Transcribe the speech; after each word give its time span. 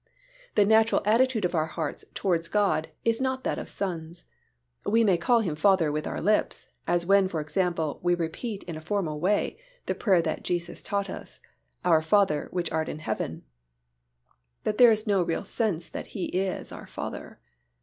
The 0.55 0.65
natural 0.65 1.03
attitude 1.05 1.45
of 1.45 1.53
our 1.53 1.67
hearts 1.67 2.03
towards 2.15 2.47
God 2.47 2.89
is 3.05 3.21
not 3.21 3.43
that 3.43 3.59
of 3.59 3.69
sons. 3.69 4.25
We 4.83 5.03
may 5.03 5.15
call 5.15 5.41
Him 5.41 5.55
Father 5.55 5.91
with 5.91 6.07
our 6.07 6.19
lips, 6.19 6.69
as 6.87 7.05
when 7.05 7.27
for 7.27 7.39
example 7.39 7.99
we 8.01 8.15
repeat 8.15 8.63
in 8.63 8.75
a 8.75 8.81
formal 8.81 9.19
way, 9.19 9.59
the 9.85 9.93
prayer 9.93 10.23
that 10.23 10.43
Jesus 10.43 10.81
taught 10.81 11.07
us, 11.07 11.39
"Our 11.85 12.01
Father, 12.01 12.47
which 12.49 12.71
art 12.71 12.89
in 12.89 12.97
heaven," 12.97 13.43
but 14.63 14.79
there 14.79 14.89
is 14.89 15.05
no 15.05 15.21
real 15.21 15.45
sense 15.45 15.87
that 15.89 16.07
He 16.17 16.25
is 16.29 16.71
our 16.71 16.87
Father. 16.87 17.39